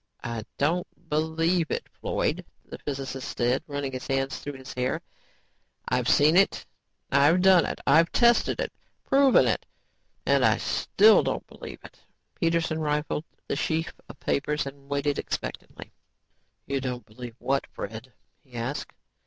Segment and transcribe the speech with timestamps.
[0.23, 4.99] "I don't believe it, Floyd," the physicist said, running his hands through his hair.
[5.87, 6.65] "I've seen it,
[7.11, 8.73] I've done it, I've tested it,
[9.05, 9.63] proven it,
[10.25, 11.99] and I still don't believe it."
[12.33, 15.91] Peterson riffled the sheaf of papers and waited expectantly.
[16.65, 18.11] "You don't believe what, Fred?"
[18.43, 18.93] he asked.